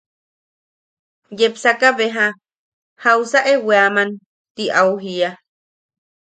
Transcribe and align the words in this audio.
Yepsaka 1.39 1.89
beja 1.97 2.27
–¿Jausa 3.03 3.39
e 3.53 3.55
weaman? 3.67 4.09
Ti 4.55 4.63
au 4.79 4.91
jia. 5.03 5.29